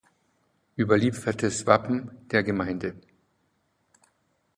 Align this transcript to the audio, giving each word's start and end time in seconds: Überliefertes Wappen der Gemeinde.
Überliefertes 0.77 1.67
Wappen 1.67 2.09
der 2.31 2.41
Gemeinde. 2.41 2.95